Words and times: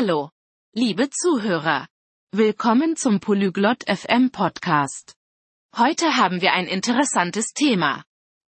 Hallo, 0.00 0.30
liebe 0.76 1.10
Zuhörer. 1.10 1.88
Willkommen 2.30 2.94
zum 2.94 3.18
Polyglot 3.18 3.82
FM 3.88 4.30
Podcast. 4.30 5.16
Heute 5.76 6.16
haben 6.16 6.40
wir 6.40 6.52
ein 6.52 6.68
interessantes 6.68 7.46
Thema. 7.52 8.04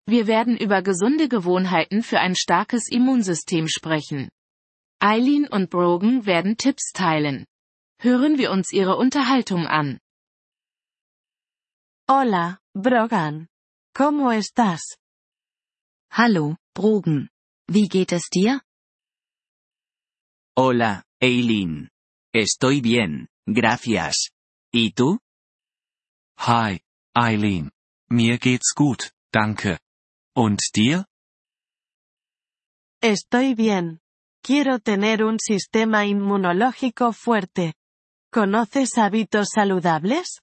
Wir 0.04 0.26
werden 0.26 0.58
über 0.58 0.82
gesunde 0.82 1.30
Gewohnheiten 1.30 2.03
für 2.03 2.21
ein 2.21 2.34
starkes 2.37 2.90
Immunsystem 2.90 3.68
sprechen. 3.68 4.29
Eileen 4.98 5.48
und 5.48 5.71
Brogan 5.71 6.26
werden 6.26 6.58
Tipps 6.58 6.92
teilen. 6.92 7.46
Hören 7.98 8.36
wir 8.36 8.50
uns 8.50 8.70
ihre 8.70 8.96
Unterhaltung 8.98 9.66
an. 9.66 9.98
Hola, 12.06 12.58
Brogan. 12.74 13.48
¿Cómo 13.94 14.30
estás? 14.30 14.98
Hallo, 16.12 16.56
Brogan. 16.74 17.30
Wie 17.66 17.88
geht 17.88 18.12
es 18.12 18.28
dir? 18.28 18.60
Hola, 20.54 21.02
Eileen. 21.23 21.91
Estoy 22.32 22.80
bien, 22.80 23.28
gracias. 23.46 24.30
¿Y 24.72 24.92
tú? 24.92 25.18
Hi, 26.38 26.80
Eileen. 27.14 27.70
Mir 28.08 28.38
geht's 28.38 28.72
gut, 28.74 29.12
danke. 29.30 29.78
Und 30.34 30.60
dir? 30.74 31.04
Estoy 33.02 33.54
bien. 33.54 34.00
Quiero 34.42 34.78
tener 34.78 35.22
un 35.22 35.38
sistema 35.38 36.06
inmunológico 36.06 37.12
fuerte. 37.12 37.74
¿Conoces 38.32 38.96
hábitos 38.96 39.48
saludables? 39.54 40.40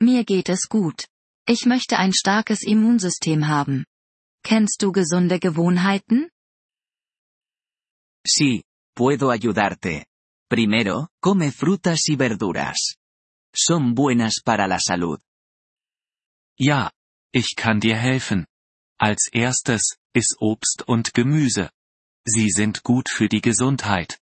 Mir 0.00 0.24
geht 0.24 0.48
es 0.48 0.66
gut. 0.68 1.06
Ich 1.46 1.66
möchte 1.66 1.98
ein 1.98 2.12
starkes 2.12 2.64
Immunsystem 2.64 3.46
haben. 3.46 3.86
Kennst 4.42 4.82
du 4.82 4.90
gesunde 4.90 5.38
Gewohnheiten? 5.38 6.30
Sí, 8.26 8.64
puedo 8.94 9.30
ayudarte. 9.30 10.06
Primero, 10.48 11.08
come 11.20 11.50
frutas 11.50 12.08
y 12.08 12.16
verduras. 12.16 12.96
Son 13.54 13.94
buenas 13.94 14.40
para 14.44 14.66
la 14.66 14.78
salud. 14.78 15.20
Ja, 16.58 16.92
ich 17.32 17.54
kann 17.56 17.80
dir 17.80 17.96
helfen. 17.96 18.46
Als 18.98 19.28
erstes, 19.32 19.96
iss 20.14 20.36
Obst 20.38 20.84
und 20.86 21.12
Gemüse. 21.14 21.70
Sie 22.24 22.50
sind 22.50 22.82
gut 22.82 23.08
für 23.08 23.28
die 23.28 23.40
Gesundheit. 23.40 24.18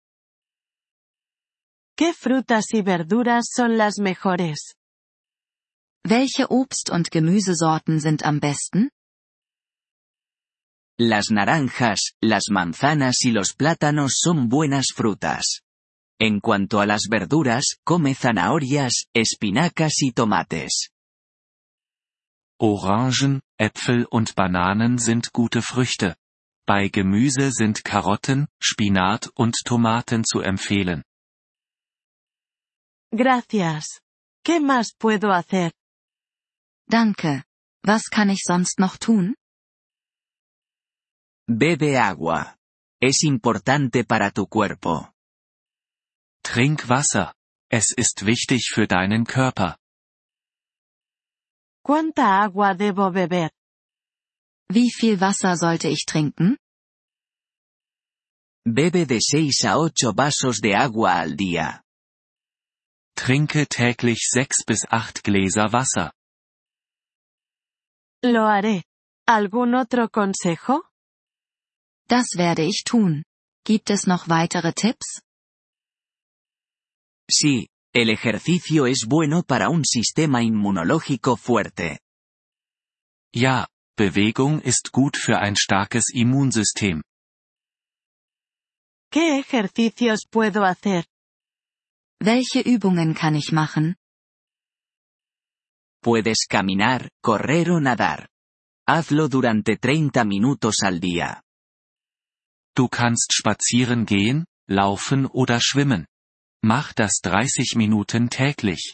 ¿Qué 1.97 2.13
frutas 2.13 2.73
y 2.73 2.83
verduras 2.83 3.47
son 3.51 3.77
las 3.77 3.97
mejores? 3.97 4.75
Welche 6.03 6.47
Obst- 6.51 6.91
und 6.91 7.09
Gemüsesorten 7.09 7.99
sind 7.99 8.23
am 8.23 8.39
besten? 8.39 8.91
Las 10.99 11.29
naranjas, 11.29 12.13
las 12.21 12.45
manzanas 12.49 13.23
y 13.23 13.31
los 13.31 13.53
plátanos 13.53 14.13
son 14.17 14.49
buenas 14.49 14.87
frutas. 14.95 15.61
En 16.19 16.39
cuanto 16.39 16.79
a 16.79 16.87
las 16.87 17.03
verduras, 17.07 17.77
come 17.83 18.15
zanahorias, 18.15 19.05
espinacas 19.13 20.01
y 20.01 20.11
tomates. 20.11 20.89
Orangen, 22.59 23.41
Äpfel 23.59 24.07
und 24.09 24.33
Bananen 24.33 24.97
sind 24.97 25.31
gute 25.31 25.61
Früchte. 25.61 26.15
Bei 26.65 26.89
Gemüse 26.89 27.51
sind 27.51 27.83
Karotten, 27.83 28.47
Spinat 28.59 29.29
und 29.35 29.55
Tomaten 29.63 30.23
zu 30.25 30.41
empfehlen. 30.41 31.03
Gracias. 33.11 34.01
¿Qué 34.43 34.59
más 34.59 34.95
puedo 34.97 35.31
hacer? 35.31 35.71
Danke. 36.89 37.43
Was 37.83 38.09
kann 38.09 38.31
ich 38.31 38.41
sonst 38.43 38.79
noch 38.79 38.97
tun? 38.97 39.35
Bebe 41.49 41.97
agua. 41.97 42.57
Es 43.01 43.23
importante 43.23 44.03
para 44.03 44.31
tu 44.31 44.47
cuerpo. 44.47 45.13
Trink 46.43 46.89
Wasser. 46.89 47.33
Es 47.71 47.93
ist 47.95 48.25
wichtig 48.25 48.69
für 48.73 48.85
deinen 48.85 49.25
Körper. 49.25 49.77
¿Cuánta 51.85 52.41
agua 52.43 52.73
debo 52.73 53.11
beber? 53.11 53.49
Wie 54.69 54.91
viel 54.91 55.21
Wasser 55.21 55.55
sollte 55.55 55.87
ich 55.87 56.05
trinken? 56.05 56.57
Bebe 58.65 59.05
de 59.05 59.21
6 59.21 59.63
a 59.63 59.77
8 59.77 60.11
vasos 60.13 60.59
de 60.59 60.75
agua 60.75 61.21
al 61.21 61.37
día. 61.37 61.81
Trinke 63.15 63.67
täglich 63.67 64.27
sechs 64.29 64.65
bis 64.65 64.85
acht 64.89 65.23
Gläser 65.23 65.71
Wasser. 65.71 66.11
Lo 68.21 68.47
haré. 68.47 68.83
¿Algún 69.25 69.75
otro 69.75 70.09
consejo? 70.09 70.83
Das 72.09 72.37
werde 72.37 72.63
ich 72.63 72.83
tun. 72.85 73.23
Gibt 73.65 73.89
es 73.89 74.07
noch 74.07 74.29
weitere 74.29 74.73
Tipps? 74.73 75.21
Sí, 77.29 77.67
el 77.93 78.09
ejercicio 78.09 78.85
es 78.85 79.05
bueno 79.05 79.43
para 79.43 79.69
un 79.69 79.83
sistema 79.83 80.41
inmunológico 80.41 81.35
fuerte. 81.35 81.99
Ja, 83.35 83.67
Bewegung 83.97 84.61
ist 84.61 84.91
gut 84.93 85.17
für 85.17 85.39
ein 85.39 85.55
starkes 85.57 86.05
Immunsystem. 86.13 87.01
¿Qué 89.11 89.39
ejercicios 89.39 90.25
puedo 90.29 90.63
hacer? 90.63 91.05
Welche 92.21 92.61
Übungen 92.61 93.15
kann 93.15 93.35
ich 93.35 93.51
machen? 93.51 93.95
Puedes 96.01 96.47
caminar, 96.47 97.09
correr 97.21 97.71
o 97.71 97.79
nadar. 97.81 98.29
Hazlo 98.87 99.27
durante 99.27 99.75
30 99.77 100.23
minutos 100.23 100.83
al 100.83 101.01
día. 101.01 101.43
Du 102.77 102.87
kannst 102.87 103.33
spazieren 103.33 104.05
gehen, 104.05 104.45
laufen 104.69 105.25
oder 105.25 105.59
schwimmen. 105.59 106.05
Mach 106.61 106.93
das 106.93 107.21
30 107.23 107.75
Minuten 107.75 108.29
täglich. 108.29 108.93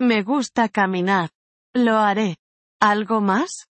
Me 0.00 0.24
gusta 0.24 0.68
caminar. 0.68 1.30
Lo 1.76 1.92
haré. 1.92 2.36
¿Algo 2.82 3.20
más? 3.20 3.66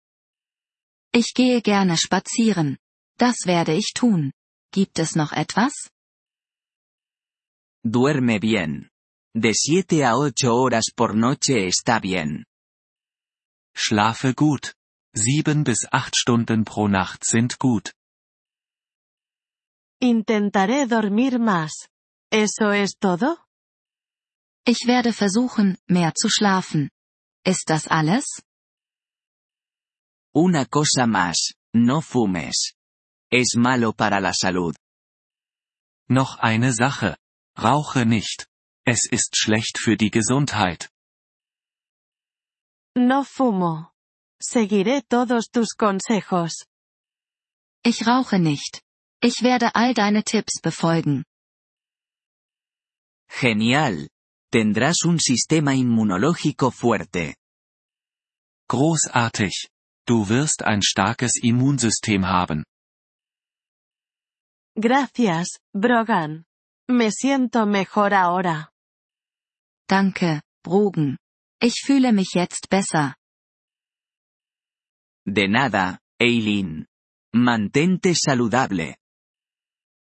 Ich 1.12 1.34
gehe 1.34 1.62
gerne 1.62 1.98
spazieren. 1.98 2.78
Das 3.18 3.46
werde 3.46 3.74
ich 3.74 3.92
tun. 3.94 4.32
Gibt 4.72 4.98
es 4.98 5.16
noch 5.16 5.34
etwas? 5.34 5.90
Duerme 7.84 8.40
bien. 8.40 8.90
De 9.36 9.54
7 9.54 10.06
a 10.06 10.14
8 10.14 10.48
horas 10.48 10.92
por 10.96 11.16
noche 11.16 11.68
está 11.68 12.00
bien. 12.00 12.46
Schlafe 13.76 14.34
gut. 14.34 14.79
Sieben 15.14 15.64
bis 15.64 15.86
acht 15.92 16.16
Stunden 16.16 16.66
pro 16.66 16.88
Nacht 16.88 17.26
sind 17.26 17.60
gut. 17.60 17.94
Intentaré 20.02 20.86
dormir 20.88 21.40
más. 21.40 21.90
¿Eso 22.32 22.70
es 22.72 22.98
todo? 23.00 23.38
Ich 24.66 24.86
werde 24.86 25.14
versuchen, 25.14 25.78
mehr 25.88 26.14
zu 26.14 26.30
schlafen. 26.30 26.90
Ist 27.44 27.70
das 27.70 27.88
alles? 27.88 28.44
Una 30.34 30.66
cosa 30.66 31.08
más, 31.08 31.54
no 31.74 32.02
fumes. 32.02 32.76
Es 33.32 33.56
malo 33.56 33.94
para 33.94 34.20
la 34.20 34.34
salud. 34.34 34.76
Noch 36.08 36.38
eine 36.38 36.72
Sache. 36.74 37.18
Rauche 37.58 38.06
nicht. 38.06 38.48
Es 38.86 39.06
ist 39.06 39.38
schlecht 39.38 39.80
für 39.80 39.98
die 39.98 40.12
Gesundheit. 40.12 40.90
No 42.96 43.24
fumo. 43.24 43.92
Seguiré 44.42 45.02
todos 45.02 45.50
tus 45.52 45.76
consejos. 45.76 46.66
Ich 47.84 48.08
rauche 48.08 48.40
nicht. 48.40 48.82
Ich 49.22 49.44
werde 49.44 49.76
all 49.76 49.94
deine 49.94 50.24
Tipps 50.24 50.62
befolgen. 50.62 51.26
Genial. 53.30 54.08
Tendrás 54.52 55.04
un 55.04 55.20
sistema 55.20 55.76
inmunológico 55.76 56.72
fuerte. 56.72 57.36
Großartig. 58.68 59.68
Du 60.08 60.30
wirst 60.30 60.64
ein 60.64 60.82
starkes 60.82 61.38
Immunsystem 61.44 62.26
haben. 62.26 62.64
Gracias, 64.76 65.60
Brogan. 65.74 66.46
Me 66.90 67.12
siento 67.12 67.66
mejor 67.66 68.14
ahora. 68.14 68.72
Danke, 69.88 70.42
Brogan. 70.64 71.18
Ich 71.62 71.84
fühle 71.86 72.14
mich 72.14 72.34
jetzt 72.34 72.70
besser. 72.70 73.19
De 75.32 75.48
nada, 75.48 76.00
Eileen. 76.20 76.88
Mantente 77.32 78.16
saludable. 78.16 78.98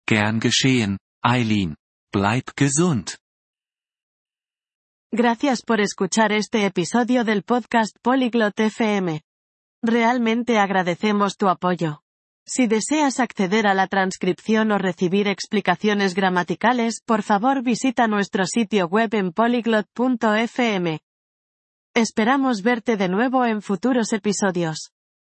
Gern 0.07 0.41
geschehen, 0.41 0.97
Eileen. 1.23 1.75
Bleib 2.11 2.45
gesund. 2.57 3.11
Gracias 5.11 5.61
por 5.61 5.79
escuchar 5.79 6.31
este 6.31 6.65
episodio 6.65 7.23
del 7.23 7.43
podcast 7.43 7.95
Polyglot 8.01 8.59
FM. 8.59 9.21
Realmente 9.83 10.57
agradecemos 10.57 11.37
tu 11.37 11.49
apoyo. 11.49 12.01
Si 12.43 12.65
deseas 12.65 13.19
acceder 13.19 13.67
a 13.67 13.75
la 13.75 13.85
transcripción 13.85 14.71
o 14.71 14.79
recibir 14.79 15.27
explicaciones 15.27 16.15
gramaticales, 16.15 16.99
por 17.05 17.21
favor 17.21 17.61
visita 17.61 18.07
nuestro 18.07 18.47
sitio 18.47 18.87
web 18.87 19.13
en 19.13 19.33
polyglot.fm. 19.33 20.99
Esperamos 21.93 22.63
verte 22.63 22.97
de 22.97 23.07
nuevo 23.07 23.45
en 23.45 23.61
futuros 23.61 24.13
episodios. 24.13 24.91